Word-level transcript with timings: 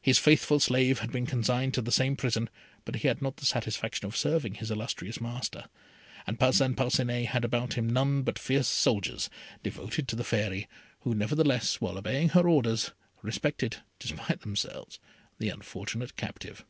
His 0.00 0.16
faithful 0.16 0.60
slave 0.60 1.00
had 1.00 1.10
been 1.10 1.26
consigned 1.26 1.74
to 1.74 1.82
the 1.82 1.90
same 1.90 2.14
prison, 2.14 2.48
but 2.84 2.94
he 2.94 3.08
had 3.08 3.20
not 3.20 3.38
the 3.38 3.44
satisfaction 3.44 4.06
of 4.06 4.16
serving 4.16 4.54
his 4.54 4.70
illustrious 4.70 5.20
master, 5.20 5.64
and 6.24 6.38
Parcin 6.38 6.76
Parcinet 6.76 7.26
had 7.30 7.44
about 7.44 7.72
him 7.74 7.90
none 7.90 8.22
but 8.22 8.38
fierce 8.38 8.68
soldiers, 8.68 9.28
devoted 9.64 10.06
to 10.06 10.14
the 10.14 10.22
Fairy, 10.22 10.68
who 11.00 11.16
nevertheless, 11.16 11.80
while 11.80 11.98
obeying 11.98 12.28
her 12.28 12.48
orders, 12.48 12.92
respected, 13.22 13.78
despite 13.98 14.42
themselves, 14.42 15.00
the 15.38 15.48
unfortunate 15.48 16.14
captive. 16.14 16.64